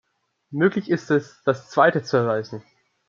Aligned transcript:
Möglich 0.49 0.89
ist 0.89 1.11
es, 1.11 1.43
das 1.45 1.69
Zweite 1.69 2.01
zu 2.01 2.17
erreichen. 2.17 2.63